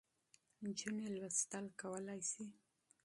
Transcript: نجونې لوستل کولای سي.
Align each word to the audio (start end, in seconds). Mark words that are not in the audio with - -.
نجونې 0.63 1.07
لوستل 1.15 1.65
کولای 1.81 2.19
سي. 2.31 2.45